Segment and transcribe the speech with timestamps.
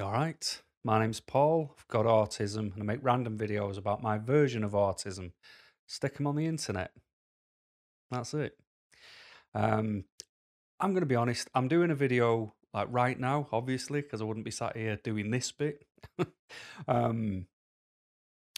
[0.00, 0.60] All right?
[0.82, 1.76] My name's Paul.
[1.78, 5.30] I've got autism and I make random videos about my version of autism.
[5.86, 6.90] Stick them on the internet.
[8.10, 8.58] That's it.
[9.54, 10.04] Um,
[10.80, 11.48] I'm going to be honest.
[11.54, 15.30] I'm doing a video like right now, obviously, because I wouldn't be sat here doing
[15.30, 15.86] this bit.
[16.88, 17.46] um,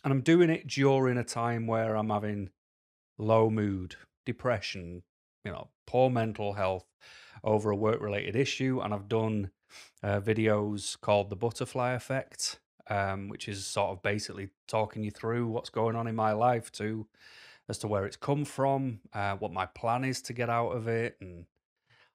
[0.02, 2.48] and I'm doing it during a time where I'm having
[3.18, 5.02] low mood, depression,
[5.46, 6.84] you know, poor mental health
[7.44, 8.80] over a work related issue.
[8.82, 9.50] And I've done
[10.02, 12.58] uh, videos called The Butterfly Effect,
[12.90, 16.72] um, which is sort of basically talking you through what's going on in my life
[16.72, 17.06] too,
[17.68, 20.88] as to where it's come from, uh, what my plan is to get out of
[20.88, 21.46] it, and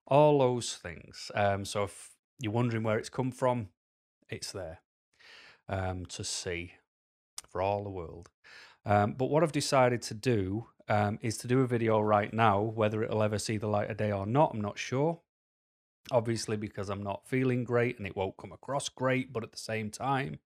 [0.05, 1.31] all those things.
[1.33, 3.69] Um, so if you're wondering where it's come from,
[4.29, 4.79] it's there
[5.69, 6.73] um, to see
[7.47, 8.29] for all the world.
[8.85, 12.59] Um, but what I've decided to do um, is to do a video right now,
[12.59, 15.21] whether it'll ever see the light of day or not, I'm not sure.
[16.11, 19.57] Obviously, because I'm not feeling great and it won't come across great, but at the
[19.57, 20.39] same time,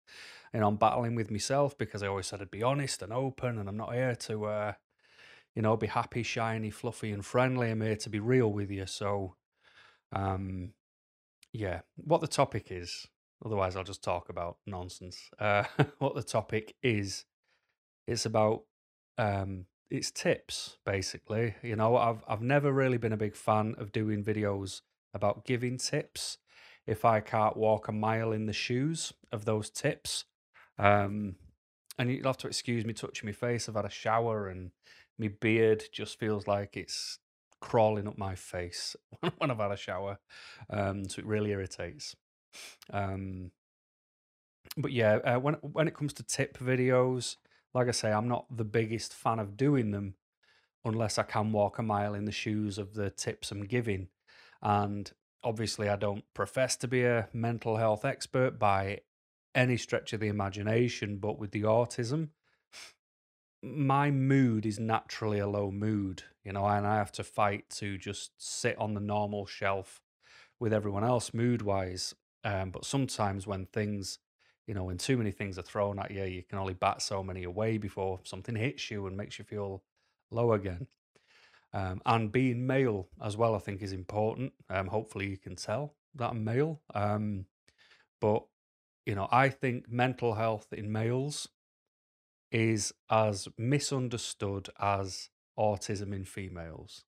[0.54, 3.58] you know, I'm battling with myself because I always said I'd be honest and open,
[3.58, 4.74] and I'm not here to, uh,
[5.56, 7.72] you know, be happy, shiny, fluffy, and friendly.
[7.72, 8.86] I'm here to be real with you.
[8.86, 9.38] So,
[10.14, 10.74] um,
[11.54, 13.08] yeah, what the topic is,
[13.44, 15.28] otherwise, I'll just talk about nonsense.
[15.40, 15.64] Uh,
[15.98, 17.26] what the topic is,
[18.06, 18.66] it's about
[19.18, 21.56] um, it's tips basically.
[21.62, 24.82] You know, I've I've never really been a big fan of doing videos
[25.14, 26.38] about giving tips
[26.86, 30.26] if I can't walk a mile in the shoes of those tips.
[30.78, 31.36] Um,
[31.98, 33.68] and you'll have to excuse me touching my face.
[33.70, 34.72] I've had a shower and
[35.18, 37.20] my beard just feels like it's
[37.62, 38.96] crawling up my face
[39.38, 40.20] when I've had a shower.
[40.70, 42.16] Um, so it really irritates.
[42.92, 43.52] Um,
[44.78, 47.38] but yeah, uh, when when it comes to tip videos,
[47.76, 50.16] like I say, I'm not the biggest fan of doing them
[50.86, 54.08] unless I can walk a mile in the shoes of the tips I'm giving.
[54.62, 55.12] And
[55.44, 59.02] obviously, I don't profess to be a mental health expert by
[59.54, 62.30] any stretch of the imagination, but with the autism,
[63.62, 67.98] my mood is naturally a low mood, you know, and I have to fight to
[67.98, 70.02] just sit on the normal shelf
[70.62, 72.16] with everyone else mood wise.
[72.46, 74.20] Um, but sometimes when things,
[74.68, 77.24] you know, when too many things are thrown at you, you can only bat so
[77.24, 79.84] many away before something hits you and makes you feel
[80.32, 80.88] low again.
[81.74, 84.54] Um, and being male as well, I think, is important.
[84.70, 86.82] Um, hopefully, you can tell that I'm male.
[86.94, 87.48] Um,
[88.22, 88.46] but,
[89.06, 91.50] you know, I think mental health in males
[92.52, 97.04] is as misunderstood as autism in females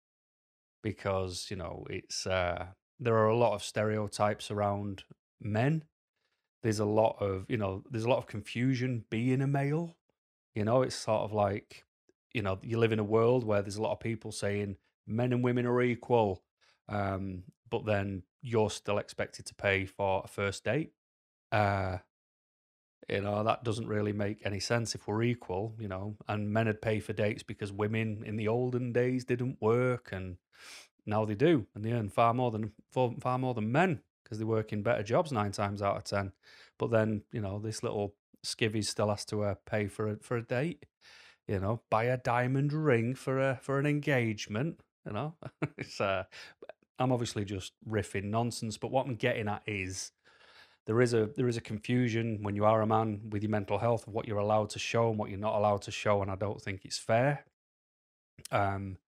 [0.82, 2.68] because, you know, it's, uh,
[3.00, 5.04] there are a lot of stereotypes around
[5.40, 5.84] men.
[6.62, 9.96] There's a lot of, you know, there's a lot of confusion being a male.
[10.54, 11.84] You know, it's sort of like
[12.32, 15.32] you know, you live in a world where there's a lot of people saying men
[15.32, 16.42] and women are equal,
[16.88, 20.92] um, but then you're still expected to pay for a first date.
[21.50, 21.98] Uh,
[23.08, 26.66] you know, that doesn't really make any sense if we're equal, you know, and men
[26.66, 30.36] would pay for dates because women in the olden days didn't work and
[31.04, 34.44] now they do and they earn far more than far more than men because they
[34.44, 36.32] work in better jobs nine times out of ten.
[36.78, 40.36] But then, you know, this little skivvy still has to uh, pay for a, for
[40.36, 40.84] a date
[41.48, 44.80] you know, buy a diamond ring for a for an engagement.
[45.06, 45.34] You know,
[45.78, 46.24] it's uh,
[46.98, 50.12] I'm obviously just riffing nonsense, but what I'm getting at is
[50.86, 53.78] there is a there is a confusion when you are a man with your mental
[53.78, 56.30] health of what you're allowed to show and what you're not allowed to show, and
[56.30, 57.44] I don't think it's fair.
[58.50, 58.98] Um,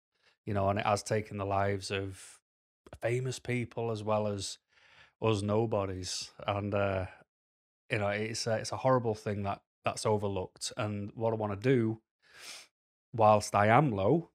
[0.44, 2.40] you know, and it has taken the lives of
[3.00, 4.58] famous people as well as
[5.24, 7.06] us nobodies, and uh,
[7.90, 10.72] you know, it's a, it's a horrible thing that that's overlooked.
[10.76, 12.00] And what I want to do
[13.12, 14.30] whilst I am low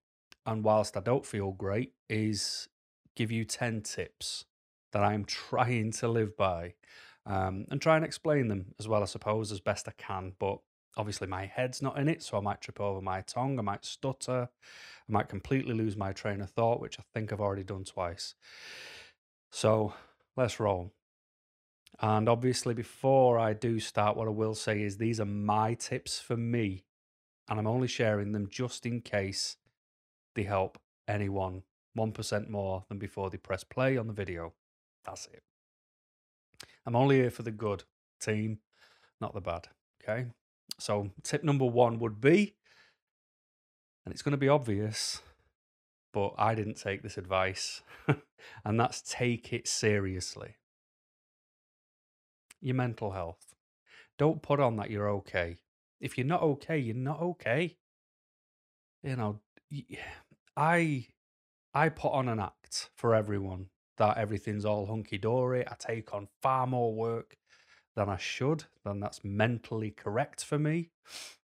[0.46, 2.68] and whilst I don't feel great, is
[3.16, 4.46] give you 10 tips
[4.94, 6.76] that I'm trying to live by
[7.26, 10.34] um, and try and explain them as well, I suppose, as best I can.
[10.40, 10.60] But
[10.98, 13.86] obviously, my head's not in it, so I might trip over my tongue, I might
[13.86, 17.84] stutter, I might completely lose my train of thought, which I think I've already done
[17.84, 18.36] twice.
[19.52, 19.94] So
[20.40, 20.94] let's roll.
[22.02, 26.20] And obviously, before I do start, what I will say is these are my tips
[26.20, 26.86] for me
[27.50, 29.58] and I'm only sharing them just in case
[30.36, 31.64] they help anyone
[31.98, 34.54] 1% more than before they press play on the video.
[35.06, 35.44] That's it.
[36.86, 37.84] I'm only here for the good
[38.22, 38.60] team,
[39.20, 39.68] not the bad.
[40.02, 40.28] Okay.
[40.80, 42.56] So, tip number one would be,
[44.06, 45.22] and it's going to be obvious,
[46.14, 47.82] but I didn't take this advice,
[48.66, 50.56] and that's take it seriously.
[52.62, 53.56] Your mental health.
[54.18, 55.58] Don't put on that you're okay
[56.00, 57.78] if you're not okay, you're not okay.
[59.04, 59.40] You know,
[60.56, 61.08] I
[61.74, 63.68] I put on an act for everyone
[63.98, 65.68] that everything's all hunky dory.
[65.68, 67.38] I take on far more work
[67.96, 70.92] than I should, then that's mentally correct for me.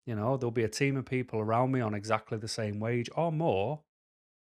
[0.07, 3.09] You know, there'll be a team of people around me on exactly the same wage
[3.17, 3.81] or more,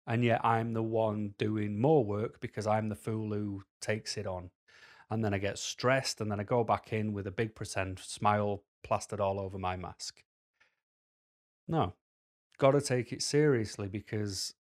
[0.07, 4.27] and yet I'm the one doing more work because I'm the fool who takes it
[4.27, 4.51] on.
[5.11, 7.99] And then I get stressed, and then I go back in with a big pretend
[7.99, 10.23] smile plastered all over my mask.
[11.67, 11.95] No,
[12.59, 14.55] got to take it seriously because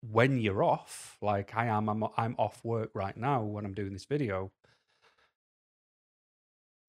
[0.00, 3.92] when you're off, like I am, I'm, I'm off work right now when I'm doing
[3.92, 4.52] this video.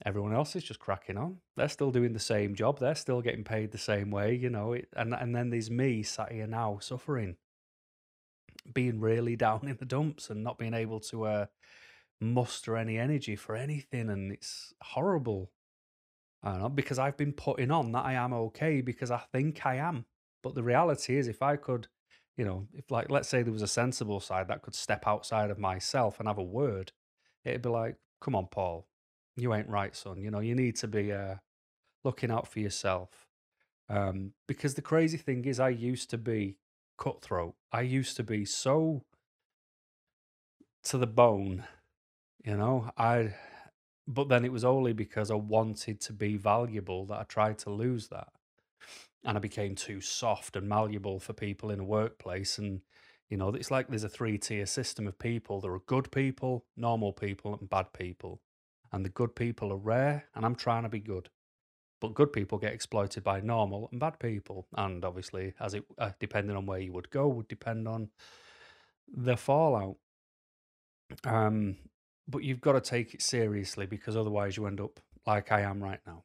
[0.06, 1.38] Everyone else is just cracking on.
[1.56, 2.80] They're still doing the same job.
[2.80, 4.74] They're still getting paid the same way, you know.
[4.74, 7.38] It, and and then there's me sat here now suffering,
[8.74, 11.46] being really down in the dumps and not being able to uh,
[12.22, 15.52] muster any energy for anything, and it's horrible.
[16.44, 19.66] I don't know because I've been putting on that I am okay because I think
[19.66, 20.06] I am.
[20.44, 21.88] But the reality is, if I could,
[22.38, 25.50] you know, if like let's say there was a sensible side that could step outside
[25.50, 26.92] of myself and have a word,
[27.44, 28.88] it'd be like, "Come on, Paul,
[29.36, 30.22] you ain't right, son.
[30.22, 31.36] You know, you need to be uh,
[32.04, 33.28] looking out for yourself."
[33.90, 36.58] Um, because the crazy thing is, I used to be
[36.98, 37.56] cutthroat.
[37.72, 39.04] I used to be so
[40.84, 41.66] to the bone.
[42.44, 43.34] You know, I
[44.08, 47.72] but then it was only because I wanted to be valuable that I tried to
[47.72, 48.28] lose that.
[49.24, 52.60] And I became too soft and malleable for people in a workplace.
[52.60, 52.82] And,
[53.30, 56.66] you know, it's like there's a three tier system of people there are good people,
[56.78, 58.42] normal people, and bad people.
[58.92, 61.30] And the good people are rare, and I'm trying to be good.
[62.02, 64.68] But good people get exploited by normal and bad people.
[64.76, 68.10] And obviously, as it uh, depending on where you would go, would depend on
[69.08, 69.96] the fallout.
[71.24, 71.78] Um,
[72.28, 75.82] but you've got to take it seriously because otherwise you end up like I am
[75.84, 76.24] right now.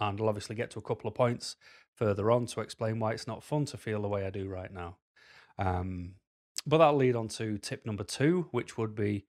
[0.00, 1.56] And I'll obviously get to a couple of points
[1.94, 4.72] further on to explain why it's not fun to feel the way I do right
[4.72, 4.96] now.
[5.58, 6.14] Um,
[6.66, 9.24] but that'll lead on to tip number two, which would be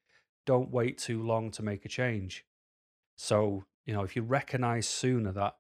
[0.45, 2.45] don't wait too long to make a change.
[3.15, 5.55] So, you know, if you recognize sooner that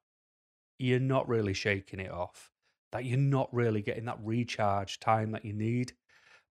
[0.77, 2.51] you're not really shaking it off,
[2.91, 5.93] that you're not really getting that recharge time that you need,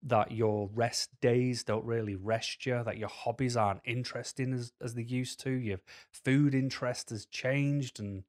[0.02, 4.94] that your rest days don't really rest you, that your hobbies aren't interesting as, as
[4.96, 5.80] they used to, your
[6.12, 8.24] food interest has changed, and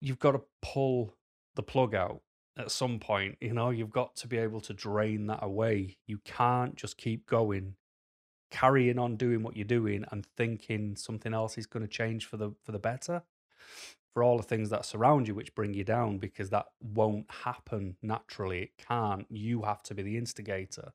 [0.00, 1.14] you've got to pull
[1.54, 2.22] the plug out
[2.56, 3.36] at some point.
[3.40, 5.98] You know, you've got to be able to drain that away.
[6.06, 7.74] You can't just keep going,
[8.50, 12.36] carrying on doing what you're doing and thinking something else is going to change for
[12.36, 13.22] the for the better
[14.12, 17.96] for all the things that surround you which bring you down because that won't happen
[18.02, 18.62] naturally.
[18.62, 19.26] It can't.
[19.30, 20.92] You have to be the instigator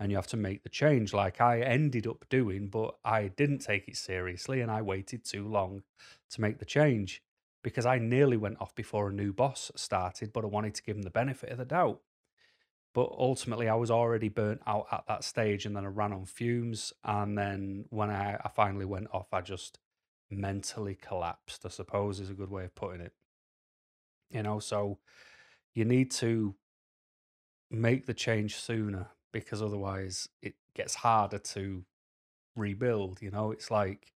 [0.00, 3.58] and you have to make the change like i ended up doing but i didn't
[3.58, 5.82] take it seriously and i waited too long
[6.30, 7.22] to make the change
[7.62, 10.96] because i nearly went off before a new boss started but i wanted to give
[10.96, 12.00] him the benefit of the doubt.
[12.94, 16.24] But ultimately i was already burnt out at that stage and then i ran on
[16.24, 19.78] fumes and then when i, I finally went off i just
[20.30, 23.12] mentally collapsed, I suppose is a good way of putting it.
[24.30, 24.98] You know, so
[25.74, 26.54] you need to
[27.70, 31.84] make the change sooner because otherwise it gets harder to
[32.56, 33.22] rebuild.
[33.22, 34.12] You know, it's like,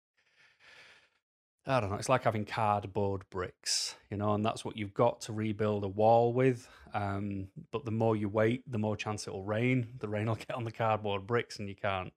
[1.67, 5.21] I don't know, it's like having cardboard bricks, you know, and that's what you've got
[5.23, 6.69] to rebuild a wall with.
[6.93, 9.87] Um, but the more you wait, the more chance it'll rain.
[9.99, 12.13] The rain will get on the cardboard bricks and you can't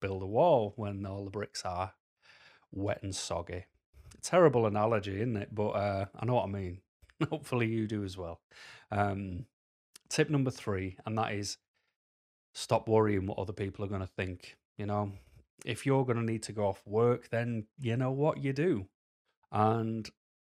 [0.00, 1.92] build a wall when all the bricks are
[2.72, 3.64] wet and soggy.
[4.22, 5.54] Terrible analogy, isn't it?
[5.54, 6.80] But uh, I know what I mean.
[7.30, 8.40] Hopefully, you do as well.
[8.90, 9.46] Um,
[10.08, 11.58] tip number three, and that is
[12.54, 14.56] stop worrying what other people are going to think.
[14.76, 15.12] You know,
[15.64, 18.86] if you're going to need to go off work, then you know what you do.
[19.50, 20.08] And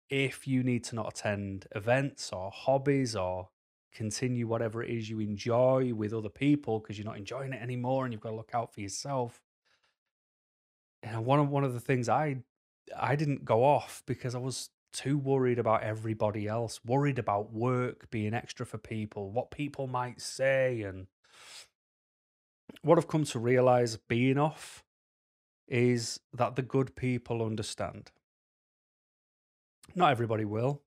[0.09, 3.49] if you need to not attend events or hobbies or
[3.93, 8.05] continue whatever it is you enjoy with other people because you're not enjoying it anymore
[8.05, 9.41] and you've got to look out for yourself,
[11.03, 12.37] and one of one of the things I
[12.97, 18.09] I didn't go off because I was too worried about everybody else, worried about work
[18.09, 21.07] being extra for people, what people might say, and
[22.81, 24.83] what I've come to realize being off
[25.67, 28.11] is that the good people understand.
[29.95, 30.81] Not everybody will,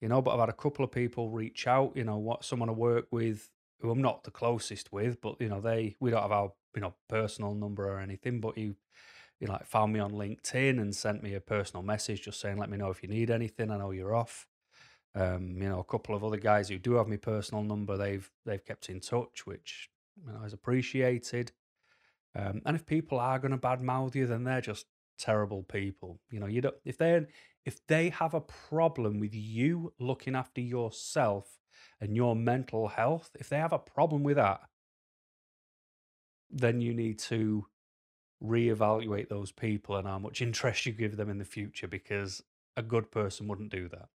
[0.00, 2.68] you know, but I've had a couple of people reach out, you know, what someone
[2.68, 6.22] I work with who I'm not the closest with, but you know, they we don't
[6.22, 8.76] have our you know personal number or anything, but you
[9.46, 12.70] know, like found me on LinkedIn and sent me a personal message just saying, let
[12.70, 13.70] me know if you need anything.
[13.70, 14.46] I know you're off.
[15.14, 18.30] Um, you know, a couple of other guys who do have my personal number, they've
[18.46, 19.90] they've kept in touch, which
[20.24, 21.52] you know is appreciated.
[22.36, 24.86] Um, and if people are going to badmouth you, then they're just
[25.18, 26.20] terrible people.
[26.30, 27.26] You know, you don't if they
[27.64, 31.58] if they have a problem with you looking after yourself
[32.00, 34.60] and your mental health, if they have a problem with that,
[36.50, 37.66] then you need to
[38.42, 42.42] reevaluate those people and how much interest you give them in the future because
[42.76, 44.08] a good person wouldn't do that.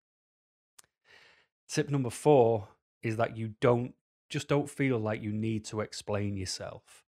[1.68, 2.68] Tip number four
[3.02, 3.94] is that you don't
[4.30, 7.04] just don't feel like you need to explain yourself.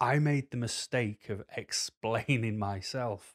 [0.00, 3.34] I made the mistake of explaining myself.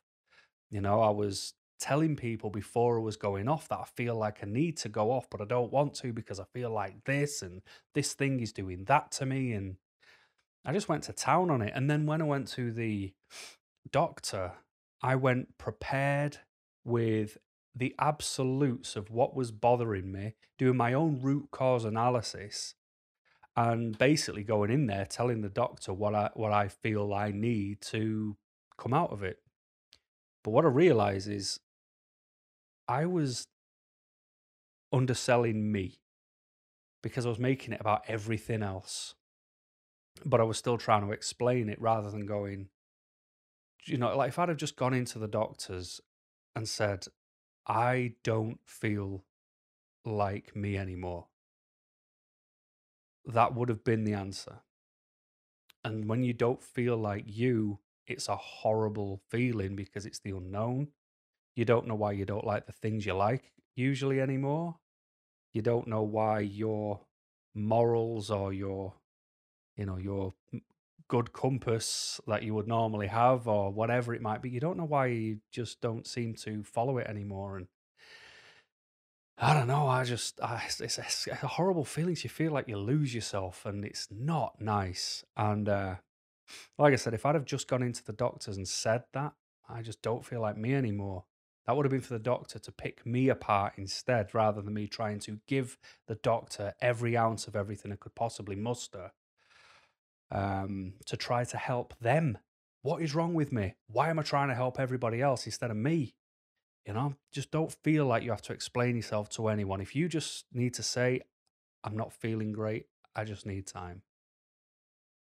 [0.69, 4.39] You know, I was telling people before I was going off that I feel like
[4.41, 7.41] I need to go off, but I don't want to because I feel like this
[7.41, 7.61] and
[7.93, 9.51] this thing is doing that to me.
[9.51, 9.75] And
[10.65, 11.73] I just went to town on it.
[11.75, 13.13] And then when I went to the
[13.91, 14.53] doctor,
[15.01, 16.37] I went prepared
[16.85, 17.37] with
[17.75, 22.75] the absolutes of what was bothering me, doing my own root cause analysis,
[23.55, 27.81] and basically going in there telling the doctor what I what I feel I need
[27.81, 28.37] to
[28.77, 29.39] come out of it.
[30.43, 31.59] But what I realize is
[32.87, 33.47] I was
[34.91, 35.99] underselling me
[37.01, 39.15] because I was making it about everything else.
[40.25, 42.69] But I was still trying to explain it rather than going,
[43.85, 46.01] you know, like if I'd have just gone into the doctors
[46.55, 47.05] and said,
[47.67, 49.25] I don't feel
[50.05, 51.27] like me anymore.
[53.25, 54.61] That would have been the answer.
[55.83, 60.89] And when you don't feel like you, it's a horrible feeling because it's the unknown.
[61.55, 64.77] You don't know why you don't like the things you like usually anymore.
[65.53, 67.01] You don't know why your
[67.55, 68.95] morals or your,
[69.75, 70.33] you know, your
[71.07, 74.49] good compass that you would normally have or whatever it might be.
[74.49, 77.57] You don't know why you just don't seem to follow it anymore.
[77.57, 77.67] And
[79.37, 79.87] I don't know.
[79.87, 82.15] I just, I, it's, it's, a horrible feeling.
[82.21, 85.23] You feel like you lose yourself and it's not nice.
[85.35, 85.95] And uh,
[86.77, 89.33] like I said, if I'd have just gone into the doctors and said that,
[89.69, 91.25] I just don't feel like me anymore.
[91.65, 94.87] That would have been for the doctor to pick me apart instead, rather than me
[94.87, 95.77] trying to give
[96.07, 99.11] the doctor every ounce of everything I could possibly muster
[100.33, 102.37] um, to try to help them.
[102.81, 103.75] What is wrong with me?
[103.87, 106.15] Why am I trying to help everybody else instead of me?
[106.85, 109.79] You know, just don't feel like you have to explain yourself to anyone.
[109.79, 111.21] If you just need to say,
[111.83, 114.01] I'm not feeling great, I just need time.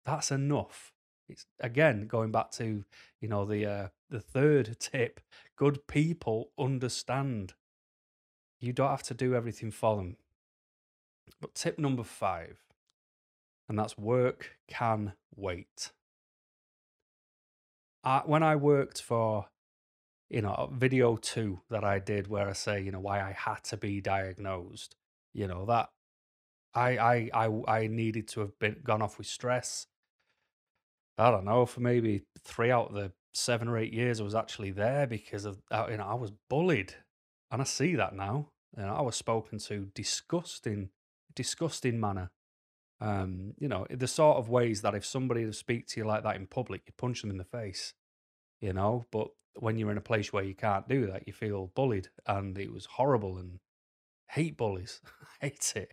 [0.04, 0.92] That's enough.
[1.28, 2.84] It's again going back to,
[3.20, 5.20] you know, the uh, the third tip,
[5.56, 7.54] good people understand.
[8.60, 10.16] You don't have to do everything for them.
[11.40, 12.63] But tip number 5
[13.68, 15.90] and that's work can wait.
[18.02, 19.46] I, when I worked for,
[20.28, 23.64] you know, video two that I did where I say, you know, why I had
[23.64, 24.96] to be diagnosed,
[25.32, 25.88] you know, that
[26.74, 29.86] I I I I needed to have been gone off with stress.
[31.16, 34.34] I don't know for maybe three out of the seven or eight years I was
[34.34, 36.94] actually there because of uh, you know I was bullied,
[37.50, 38.48] and I see that now.
[38.76, 40.90] You know, I was spoken to disgusting,
[41.34, 42.32] disgusting manner
[43.00, 46.22] um, you know, the sort of ways that if somebody would speak to you like
[46.22, 47.94] that in public, you punch them in the face,
[48.60, 49.04] you know.
[49.10, 52.58] But when you're in a place where you can't do that, you feel bullied, and
[52.58, 53.38] it was horrible.
[53.38, 53.58] And
[54.30, 55.00] hate bullies,
[55.40, 55.92] hate it.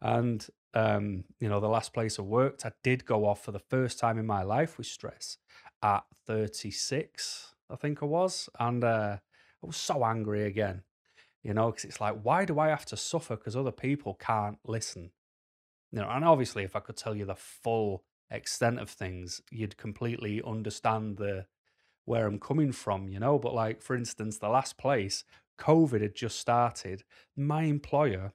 [0.00, 3.58] And um, you know, the last place I worked, I did go off for the
[3.58, 5.38] first time in my life with stress
[5.82, 9.16] at 36, I think I was, and uh,
[9.62, 10.82] I was so angry again.
[11.44, 14.58] You know, because it's like, why do I have to suffer because other people can't
[14.66, 15.12] listen?
[15.92, 19.76] You know, and obviously, if I could tell you the full extent of things, you'd
[19.76, 21.46] completely understand the
[22.04, 23.38] where I'm coming from, you know.
[23.38, 25.24] But like, for instance, the last place,
[25.58, 27.04] COVID had just started.
[27.36, 28.32] My employer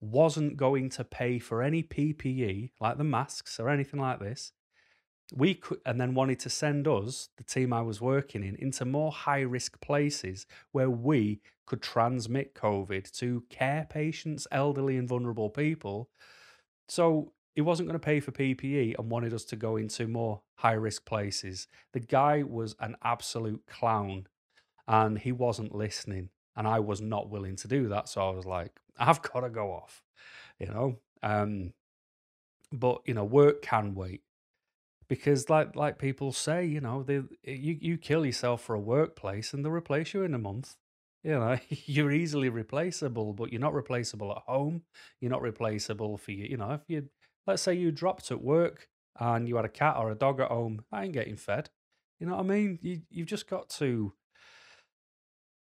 [0.00, 4.52] wasn't going to pay for any PPE, like the masks or anything like this.
[5.34, 8.84] We could, and then wanted to send us, the team I was working in, into
[8.84, 15.48] more high risk places where we could transmit COVID to care patients, elderly and vulnerable
[15.48, 16.10] people
[16.88, 20.40] so he wasn't going to pay for PPE and wanted us to go into more
[20.56, 21.68] high risk places.
[21.92, 24.26] The guy was an absolute clown
[24.88, 26.30] and he wasn't listening.
[26.56, 28.08] And I was not willing to do that.
[28.08, 30.02] So I was like, I've got to go off,
[30.58, 30.98] you know?
[31.22, 31.72] Um,
[32.72, 34.22] but, you know, work can wait
[35.08, 39.52] because like like people say, you know, they, you, you kill yourself for a workplace
[39.52, 40.76] and they'll replace you in a month.
[41.22, 44.82] You know, you're easily replaceable, but you're not replaceable at home.
[45.20, 46.46] You're not replaceable for you.
[46.46, 47.08] You know, if you,
[47.46, 48.88] let's say you dropped at work
[49.18, 51.70] and you had a cat or a dog at home, I ain't getting fed.
[52.18, 52.78] You know what I mean?
[52.82, 54.12] You, you've just got to,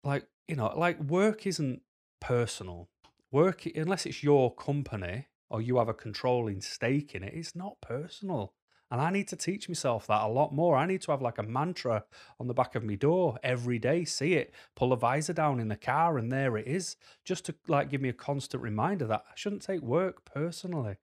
[0.05, 1.83] like, you know, like work isn't
[2.21, 2.89] personal.
[3.33, 7.81] Work, unless it's your company or you have a controlling stake in it, it's not
[7.81, 8.55] personal.
[8.91, 10.77] And I need to teach myself that a lot more.
[10.77, 12.05] I need to have like a mantra
[12.41, 15.69] on the back of my door every day, see it, pull the visor down in
[15.69, 19.25] the car, and there it is, just to like give me a constant reminder that
[19.29, 20.97] I shouldn't take work personally.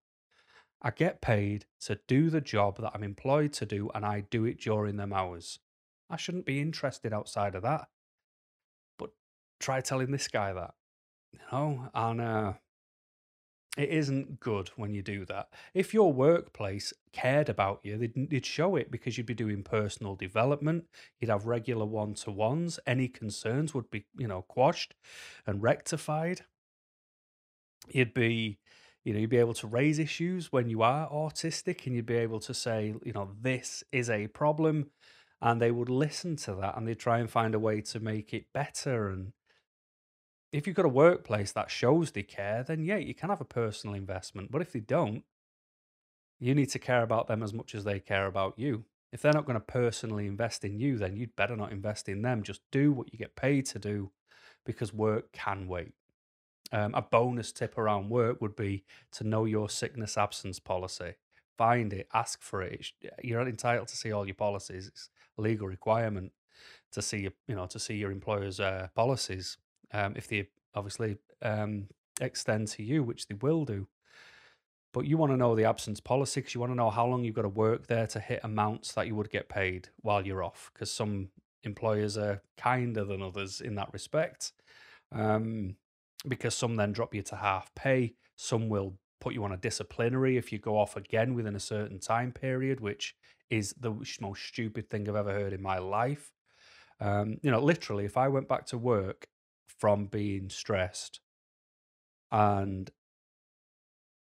[0.81, 4.45] I get paid to do the job that I'm employed to do, and I do
[4.45, 5.59] it during them hours.
[6.09, 7.87] I shouldn't be interested outside of that.
[8.99, 9.11] But
[9.59, 10.73] try telling this guy that,
[11.31, 12.53] you know, and uh,
[13.77, 15.49] it isn't good when you do that.
[15.73, 20.15] If your workplace cared about you, they'd, they'd show it because you'd be doing personal
[20.15, 20.85] development.
[21.19, 22.79] You'd have regular one to ones.
[22.87, 24.95] Any concerns would be, you know, quashed
[25.45, 26.41] and rectified.
[27.89, 28.57] You'd be,
[29.03, 32.15] you know, you'd be able to raise issues when you are autistic and you'd be
[32.15, 34.89] able to say, you know, this is a problem.
[35.39, 38.33] And they would listen to that and they'd try and find a way to make
[38.33, 39.33] it better and
[40.51, 43.45] if you've got a workplace that shows they care, then yeah, you can have a
[43.45, 44.51] personal investment.
[44.51, 45.23] But if they don't,
[46.39, 48.85] you need to care about them as much as they care about you.
[49.11, 52.21] If they're not going to personally invest in you, then you'd better not invest in
[52.21, 52.43] them.
[52.43, 54.11] Just do what you get paid to do
[54.65, 55.93] because work can wait.
[56.71, 61.13] Um, a bonus tip around work would be to know your sickness absence policy.
[61.57, 62.91] Find it, ask for it.
[63.23, 64.87] You're not entitled to see all your policies.
[64.87, 66.33] It's a legal requirement
[66.91, 69.57] to see your, you know, to see your employer's uh, policies
[69.93, 71.87] um, if they obviously um,
[72.21, 73.87] extend to you, which they will do.
[74.93, 77.23] But you want to know the absence policy because you want to know how long
[77.23, 80.43] you've got to work there to hit amounts that you would get paid while you're
[80.43, 80.71] off.
[80.73, 81.29] Because some
[81.63, 84.53] employers are kinder than others in that respect.
[85.11, 85.75] Um,
[86.27, 90.37] because some then drop you to half pay, some will put you on a disciplinary
[90.37, 93.15] if you go off again within a certain time period, which
[93.49, 96.31] is the most stupid thing I've ever heard in my life.
[96.99, 99.27] Um, you know, literally, if I went back to work
[99.67, 101.19] from being stressed.
[102.31, 102.89] And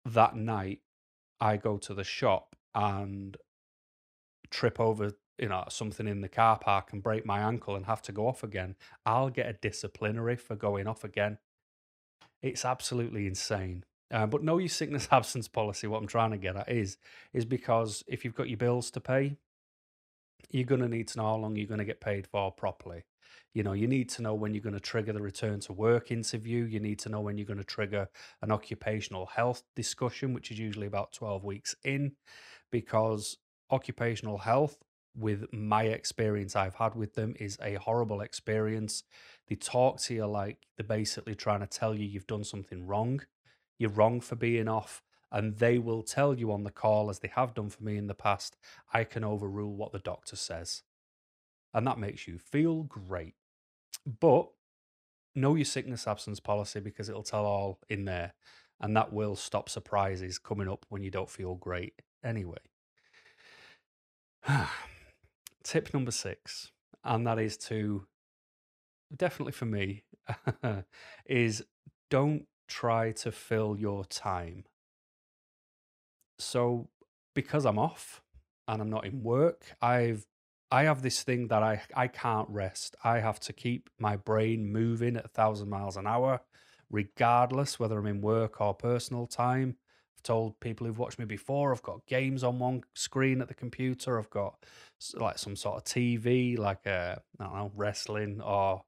[0.04, 0.80] that night,
[1.40, 3.36] I go to the shop and
[4.50, 8.02] trip over, you know, something in the car park and break my ankle and have
[8.02, 8.76] to go off again.
[9.06, 11.38] I'll get a disciplinary for going off again.
[12.42, 13.84] It's absolutely insane.
[14.10, 15.86] Uh, but know your sickness absence policy.
[15.86, 16.96] What I'm trying to get at is
[17.32, 19.36] is because if you've got your bills to pay,
[20.50, 23.04] you're going to need to know how long you're going to get paid for properly.
[23.58, 26.12] You know, you need to know when you're going to trigger the return to work
[26.12, 26.62] interview.
[26.62, 28.08] You need to know when you're going to trigger
[28.40, 32.12] an occupational health discussion, which is usually about 12 weeks in,
[32.70, 33.36] because
[33.72, 34.78] occupational health,
[35.16, 39.02] with my experience I've had with them, is a horrible experience.
[39.48, 43.22] They talk to you like they're basically trying to tell you you've done something wrong.
[43.76, 47.32] You're wrong for being off and they will tell you on the call, as they
[47.34, 48.56] have done for me in the past,
[48.94, 50.84] I can overrule what the doctor says.
[51.74, 53.34] And that makes you feel great.
[54.20, 54.48] But
[55.34, 58.34] know your sickness absence policy because it'll tell all in there.
[58.80, 61.94] And that will stop surprises coming up when you don't feel great
[62.24, 62.58] anyway.
[65.64, 66.70] Tip number six,
[67.04, 68.06] and that is to
[69.14, 70.04] definitely for me,
[71.26, 71.64] is
[72.08, 74.64] don't try to fill your time
[76.38, 76.88] so
[77.34, 78.22] because I'm off
[78.66, 80.26] and I'm not in work, I've
[80.70, 82.96] I have this thing that I I can't rest.
[83.02, 86.40] I have to keep my brain moving at a thousand miles an hour,
[86.90, 89.76] regardless whether I'm in work or personal time.
[90.16, 93.54] I've told people who've watched me before, I've got games on one screen at the
[93.54, 94.18] computer.
[94.18, 94.56] I've got
[95.14, 98.82] like some sort of TV, like a I don't know wrestling or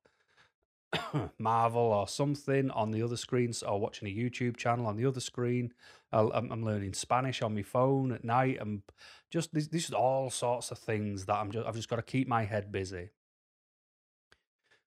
[1.38, 5.20] Marvel or something on the other screen, or watching a YouTube channel on the other
[5.20, 5.72] screen.
[6.12, 8.58] I'm, learning Spanish on my phone at night.
[8.60, 8.82] I'm
[9.30, 12.02] just these, these are all sorts of things that I'm just I've just got to
[12.02, 13.10] keep my head busy.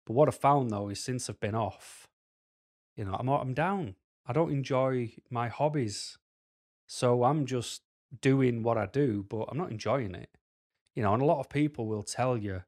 [0.05, 2.09] But what I've found though is since I've been off,
[2.97, 3.95] you know, I'm I'm down.
[4.27, 6.19] I don't enjoy my hobbies,
[6.87, 7.83] so I'm just
[8.21, 10.31] doing what I do, but I'm not enjoying it.
[10.95, 12.63] You know, and a lot of people will tell you,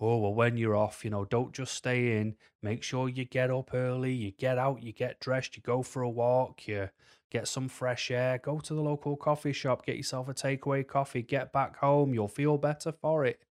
[0.00, 2.36] oh, well, when you're off, you know, don't just stay in.
[2.62, 6.02] Make sure you get up early, you get out, you get dressed, you go for
[6.02, 6.88] a walk, you
[7.30, 11.22] get some fresh air, go to the local coffee shop, get yourself a takeaway coffee,
[11.22, 13.42] get back home, you'll feel better for it.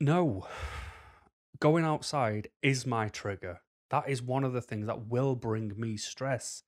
[0.00, 0.46] No,
[1.60, 3.60] going outside is my trigger.
[3.90, 6.64] That is one of the things that will bring me stress,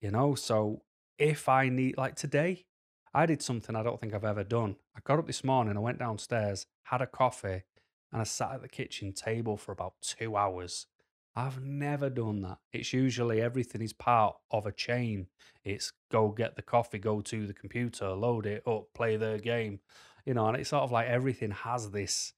[0.00, 0.34] you know.
[0.34, 0.82] So
[1.18, 2.64] if I need, like today,
[3.12, 4.76] I did something I don't think I've ever done.
[4.96, 7.64] I got up this morning, I went downstairs, had a coffee,
[8.12, 10.86] and I sat at the kitchen table for about two hours.
[11.34, 12.58] I've never done that.
[12.72, 15.26] It's usually everything is part of a chain.
[15.64, 19.80] It's go get the coffee, go to the computer, load it up, play the game,
[20.24, 22.32] you know, and it's sort of like everything has this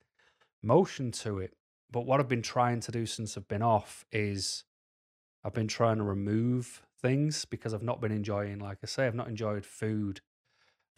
[0.62, 1.54] motion to it.
[1.90, 4.64] But what I've been trying to do since I've been off is
[5.44, 9.14] I've been trying to remove things because I've not been enjoying, like I say, I've
[9.14, 10.22] not enjoyed food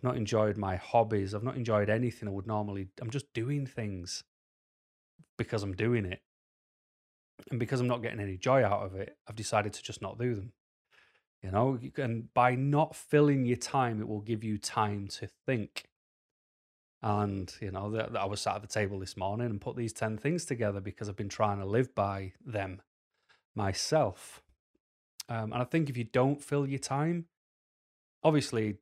[0.05, 1.35] not enjoyed my hobbies.
[1.35, 2.89] I've not enjoyed anything I would normally.
[3.01, 4.23] I'm just doing things
[5.37, 6.21] because I'm doing it.
[7.51, 10.19] And because I'm not getting any joy out of it, I've decided to just not
[10.19, 10.53] do them.
[11.43, 15.85] You know, and by not filling your time, it will give you time to think.
[17.03, 19.93] And you know, that I was sat at the table this morning and put these
[19.93, 22.81] ten things together because I've been trying to live by them
[23.55, 24.43] myself.
[25.29, 27.27] Um, and I think if you don't fill your time,
[28.23, 28.77] obviously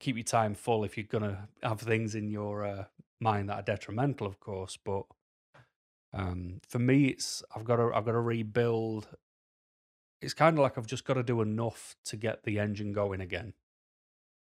[0.00, 2.84] keep your time full if you're gonna have things in your uh,
[3.20, 4.78] mind that are detrimental, of course.
[4.82, 5.04] But
[6.12, 9.08] um, for me, it's I've got to I've got to rebuild.
[10.22, 13.20] It's kind of like I've just got to do enough to get the engine going
[13.20, 13.54] again,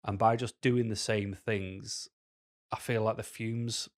[0.04, 2.08] and by just doing the same things,
[2.72, 3.88] I feel like the fumes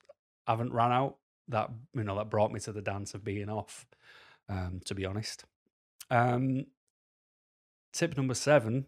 [0.47, 1.17] haven't run out.
[1.49, 3.87] That you know that brought me to the dance of being off.
[4.49, 5.45] Um, to be honest,
[6.11, 6.67] um,
[7.93, 8.87] tip number seven.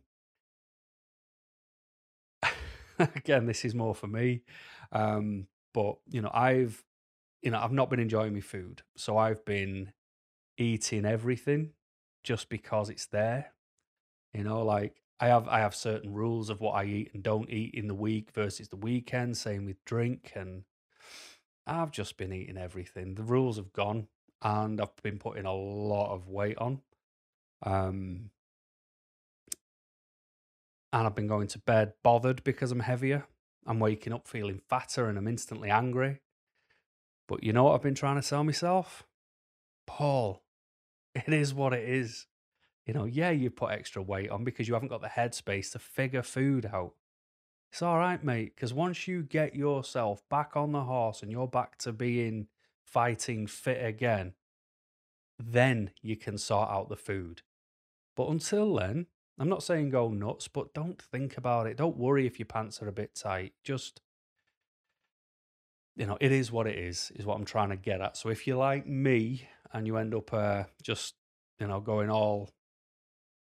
[3.17, 4.43] again, this is more for me.
[4.93, 6.83] Um, but you know, I've
[7.43, 8.83] you know, I've not been enjoying my food.
[8.97, 9.93] So I've been
[10.59, 11.73] eating everything
[12.25, 13.53] just because it's there.
[14.35, 17.51] You know, like I have I have certain rules of what I eat and don't
[17.51, 20.65] eat in the week versus the weekend, same with drink and
[21.67, 23.15] I've just been eating everything.
[23.15, 24.09] The rules have gone
[24.43, 26.83] and I've been putting a lot of weight on.
[27.63, 28.31] Um
[30.95, 33.27] and I've been going to bed bothered because I'm heavier.
[33.67, 36.21] I'm waking up feeling fatter and I'm instantly angry.
[37.27, 39.03] But you know what I've been trying to tell myself?
[39.89, 40.45] Paul,
[41.15, 42.27] it is what it is.
[42.87, 45.81] You know, yeah, you put extra weight on because you haven't got the headspace to
[45.81, 46.93] figure food out.
[47.73, 51.49] It's all right, mate, because once you get yourself back on the horse and you're
[51.49, 52.47] back to being
[52.85, 54.35] fighting fit again,
[55.43, 57.43] then you can sort out the food.
[58.15, 59.07] But until then,
[59.39, 61.77] I'm not saying go nuts, but don't think about it.
[61.77, 63.53] Don't worry if your pants are a bit tight.
[63.65, 64.01] Just,
[65.97, 68.17] you know, it is what it is, is what I'm trying to get at.
[68.17, 71.15] So if you're like me and you end up uh, just,
[71.59, 72.51] you know, going all,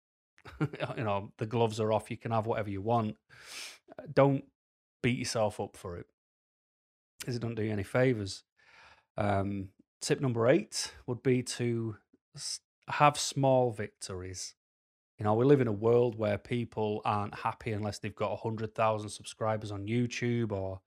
[0.61, 3.17] you know, the gloves are off, you can have whatever you want.
[4.13, 4.45] Don't
[5.03, 6.07] beat yourself up for it
[7.21, 8.45] because it don't do you any favors.
[9.17, 9.69] Um,
[10.01, 11.97] tip number eight would be to
[12.89, 14.55] have small victories.
[15.23, 19.09] You know, we live in a world where people aren't happy unless they've got 100,000
[19.09, 20.81] subscribers on YouTube or,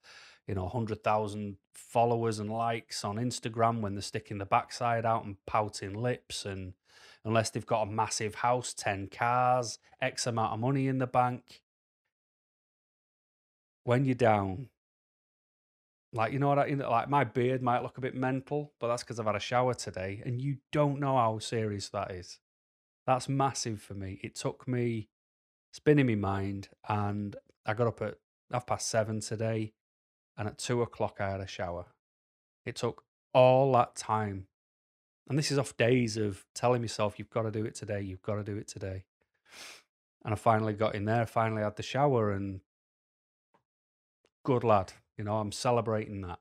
[0.46, 5.38] you know, 100,000 followers and likes on Instagram when they're sticking the backside out and
[5.46, 6.44] pouting lips.
[6.44, 6.74] And
[7.24, 11.62] unless they've got a massive house, 10 cars, X amount of money in the bank.
[13.86, 14.68] When you're down,
[16.12, 16.80] like, you know what I mean?
[16.80, 17.08] like?
[17.08, 20.22] My beard might look a bit mental, but that's because I've had a shower today.
[20.26, 22.40] And you don't know how serious that is.
[23.06, 24.20] That's massive for me.
[24.24, 25.10] It took me
[25.72, 28.18] spinning my mind, and I got up at
[28.52, 29.74] half past seven today,
[30.38, 31.86] and at two o'clock I had a shower.
[32.66, 34.48] It took all that time,
[35.30, 38.02] and this is off days of telling myself, "You've got to do it today.
[38.02, 39.06] You've got to do it today."
[40.24, 41.28] And I finally got in there.
[41.28, 42.62] Finally had the shower, and
[44.44, 44.94] good lad.
[45.18, 46.40] You know, I'm celebrating that.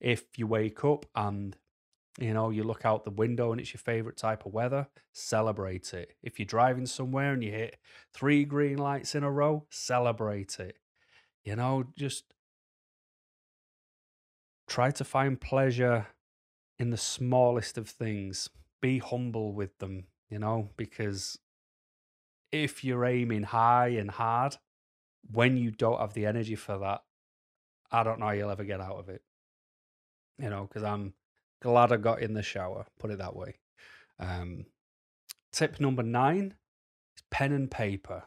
[0.00, 1.56] If you wake up and
[2.18, 5.94] you know, you look out the window and it's your favorite type of weather, celebrate
[5.94, 6.14] it.
[6.20, 7.76] If you're driving somewhere and you hit
[8.12, 10.76] three green lights in a row, celebrate it.
[11.44, 12.24] You know, just
[14.66, 16.08] try to find pleasure
[16.78, 18.50] in the smallest of things.
[18.80, 21.38] Be humble with them, you know, because
[22.50, 24.56] if you're aiming high and hard,
[25.30, 27.02] when you don't have the energy for that,
[27.92, 29.22] I don't know how you'll ever get out of it.
[30.38, 31.14] You know, because I'm
[31.60, 33.56] Glad I got in the shower, put it that way.
[34.20, 34.66] Um,
[35.52, 36.54] tip number nine
[37.16, 38.24] is pen and paper.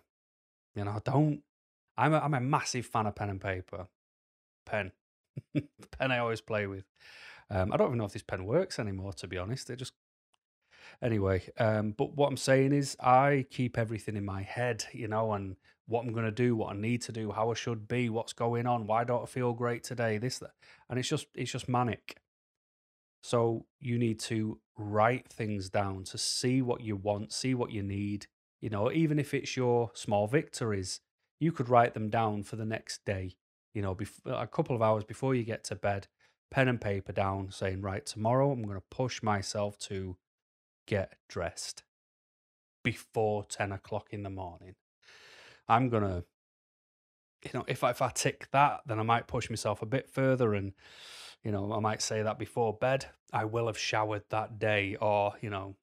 [0.76, 1.42] You know, I don't.
[1.98, 3.88] I'm a, I'm a massive fan of pen and paper.
[4.66, 4.92] Pen,
[5.54, 6.86] pen I always play with.
[7.50, 9.14] Um, I don't even know if this pen works anymore.
[9.14, 9.94] To be honest, it just
[11.02, 11.44] anyway.
[11.58, 14.86] Um, but what I'm saying is, I keep everything in my head.
[14.94, 15.56] You know, and
[15.88, 18.34] what I'm going to do, what I need to do, how I should be, what's
[18.34, 20.52] going on, why don't I feel great today, this, that,
[20.90, 22.21] and it's just it's just manic.
[23.22, 27.84] So you need to write things down to see what you want, see what you
[27.84, 28.28] need.
[28.60, 31.02] You know, even if it's your small victories,
[31.40, 33.36] you could write them down for the next day.
[33.74, 36.08] You know, a couple of hours before you get to bed,
[36.50, 40.18] pen and paper down, saying, right, tomorrow I'm going to push myself to
[40.88, 41.84] get dressed
[42.84, 44.76] before 10 o'clock in the morning.
[45.68, 46.24] I'm going to,
[47.44, 50.10] you know, if I, if I tick that, then I might push myself a bit
[50.10, 50.74] further and
[51.44, 55.34] you know, I might say that before bed, I will have showered that day, or,
[55.42, 55.76] you know,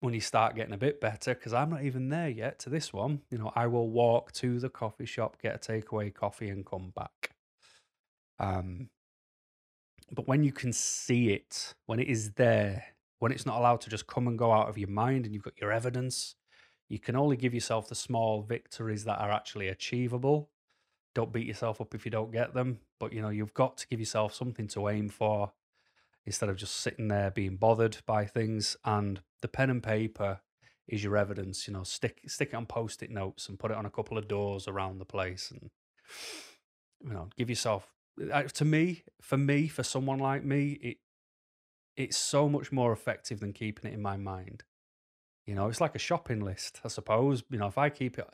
[0.00, 2.92] when you start getting a bit better, because I'm not even there yet to this
[2.92, 6.64] one, you know, I will walk to the coffee shop, get a takeaway coffee, and
[6.64, 7.30] come back.
[8.38, 8.90] Um,
[10.12, 12.84] but when you can see it, when it is there,
[13.18, 15.42] when it's not allowed to just come and go out of your mind and you've
[15.42, 16.36] got your evidence,
[16.88, 20.50] You can only give yourself the small victories that are actually achievable.
[21.14, 23.86] Don't beat yourself up if you don't get them, but you know, you've got to
[23.88, 25.52] give yourself something to aim for
[26.26, 28.76] instead of just sitting there being bothered by things.
[28.84, 30.40] And the pen and paper
[30.86, 31.66] is your evidence.
[31.66, 34.28] You know, stick stick it on post-it notes and put it on a couple of
[34.28, 35.70] doors around the place, and
[37.02, 37.88] you know, give yourself.
[38.32, 40.96] uh, To me, for me, for someone like me, it
[41.96, 44.62] it's so much more effective than keeping it in my mind.
[45.46, 47.42] You know, it's like a shopping list, I suppose.
[47.50, 48.26] You know, if I keep it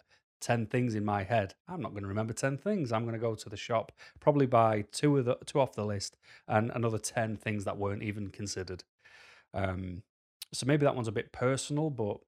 [0.45, 2.93] 10 things in my head, I'm not going to remember 10 things.
[2.93, 5.87] I'm going to go to the shop, probably buy two of the two off the
[5.87, 8.85] list and another 10 things that weren't even considered.
[9.55, 10.03] Um,
[10.53, 12.19] so maybe that one's a bit personal, but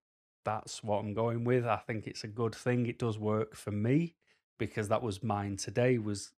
[0.47, 1.67] that's what I'm going with.
[1.67, 2.87] I think it's a good thing.
[2.87, 4.15] It does work for me
[4.59, 6.33] because that was mine today was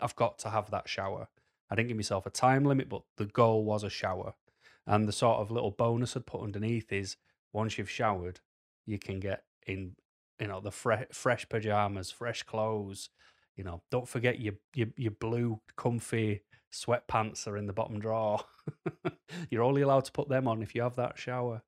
[0.00, 1.28] I've got to have that shower.
[1.68, 4.34] I didn't give myself a time limit, but the goal was a shower.
[4.86, 7.16] And the sort of little bonus I'd put underneath is
[7.52, 8.38] once you've showered,
[8.84, 9.96] you can get in,
[10.40, 13.10] you know, the fre- fresh pajamas, fresh clothes.
[13.56, 18.40] You know, don't forget your your, your blue comfy sweatpants are in the bottom drawer.
[19.50, 21.62] You're only allowed to put them on if you have that shower.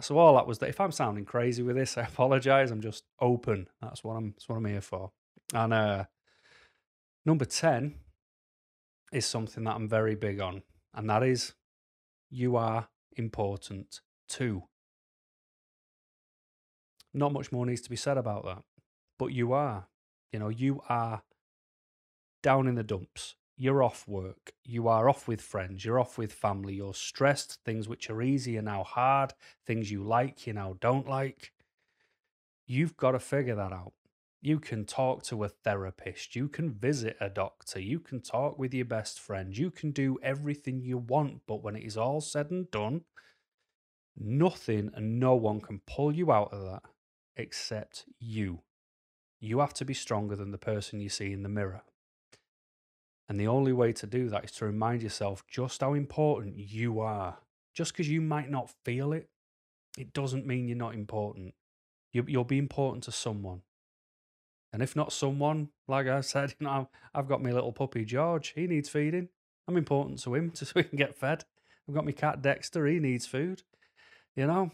[0.00, 0.68] So all that was that.
[0.68, 2.70] If I'm sounding crazy with this, I apologize.
[2.70, 3.68] I'm just open.
[3.82, 4.30] That's what I'm.
[4.32, 5.10] That's what I'm here for.
[5.52, 6.04] And uh,
[7.26, 7.96] number ten
[9.12, 10.62] is something that I'm very big on,
[10.94, 11.54] and that is
[12.30, 14.64] you are important too.
[17.12, 18.62] Not much more needs to be said about that,
[19.18, 19.88] but you are.
[20.32, 21.22] You know, you are
[22.42, 23.34] down in the dumps.
[23.56, 24.52] You're off work.
[24.64, 25.84] You are off with friends.
[25.84, 26.74] You're off with family.
[26.74, 27.58] You're stressed.
[27.64, 29.34] Things which are easy are now hard.
[29.66, 31.52] Things you like, you now don't like.
[32.66, 33.92] You've got to figure that out.
[34.40, 36.34] You can talk to a therapist.
[36.34, 37.80] You can visit a doctor.
[37.80, 39.54] You can talk with your best friend.
[39.54, 41.42] You can do everything you want.
[41.46, 43.02] But when it is all said and done,
[44.16, 46.82] nothing and no one can pull you out of that
[47.36, 48.60] except you.
[49.40, 51.82] You have to be stronger than the person you see in the mirror.
[53.28, 57.00] And the only way to do that is to remind yourself just how important you
[57.00, 57.38] are.
[57.74, 59.28] Just because you might not feel it,
[59.96, 61.54] it doesn't mean you're not important.
[62.12, 63.62] You, you'll be important to someone.
[64.72, 68.52] And if not someone, like I said, you know, I've got my little puppy George.
[68.54, 69.28] He needs feeding.
[69.68, 71.44] I'm important to him so he can get fed.
[71.88, 72.86] I've got my cat Dexter.
[72.86, 73.62] He needs food.
[74.36, 74.70] You know.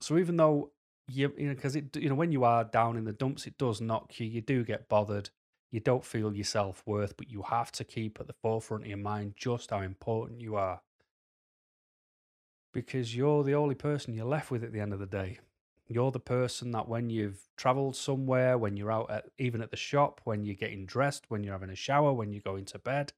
[0.00, 0.72] So even though
[1.08, 3.58] you, you know, because it, you know, when you are down in the dumps, it
[3.58, 4.26] does knock you.
[4.26, 5.30] You do get bothered.
[5.70, 8.88] You don't feel your self worth, but you have to keep at the forefront of
[8.88, 10.82] your mind just how important you are.
[12.72, 15.38] Because you're the only person you're left with at the end of the day.
[15.88, 19.76] You're the person that when you've traveled somewhere, when you're out at even at the
[19.76, 23.12] shop, when you're getting dressed, when you're having a shower, when you're going to bed,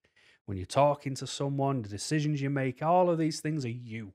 [0.47, 4.13] when you're talking to someone, the decisions you make, all of these things are you.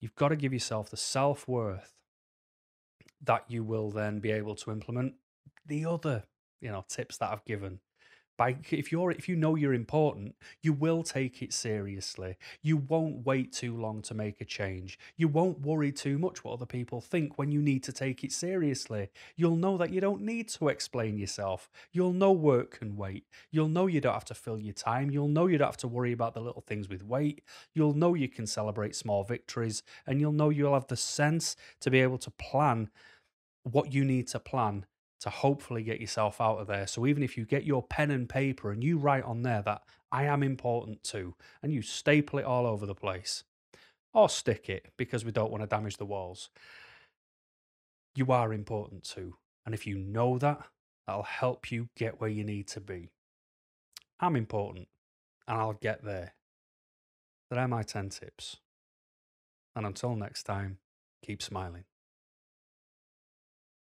[0.00, 1.92] You've got to give yourself the self worth
[3.24, 5.14] that you will then be able to implement.
[5.66, 6.24] The other,
[6.60, 7.80] you know, tips that I've given
[8.36, 12.36] by if you're if you know you're important you will take it seriously.
[12.62, 14.98] You won't wait too long to make a change.
[15.16, 18.32] You won't worry too much what other people think when you need to take it
[18.32, 19.10] seriously.
[19.36, 21.70] You'll know that you don't need to explain yourself.
[21.92, 23.26] You'll know work can wait.
[23.50, 25.10] You'll know you don't have to fill your time.
[25.10, 27.42] You'll know you don't have to worry about the little things with weight.
[27.74, 31.90] You'll know you can celebrate small victories and you'll know you'll have the sense to
[31.90, 32.90] be able to plan
[33.64, 34.86] what you need to plan
[35.20, 36.86] to hopefully get yourself out of there.
[36.86, 39.82] So even if you get your pen and paper and you write on there that
[40.12, 43.42] I am important too, and you staple it all over the place,
[44.12, 46.50] or stick it because we don't want to damage the walls,
[48.14, 49.36] you are important too.
[49.64, 50.60] And if you know that,
[51.06, 53.08] that'll help you get where you need to be.
[54.20, 54.88] I'm important
[55.48, 56.34] and I'll get there.
[57.50, 58.58] There are my 10 tips.
[59.74, 60.78] And until next time,
[61.24, 61.84] keep smiling.